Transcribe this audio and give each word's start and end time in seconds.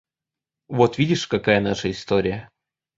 Вот 0.67 0.97
видишь, 0.97 1.27
какая 1.27 1.61
наша 1.61 1.91
история! 1.91 2.49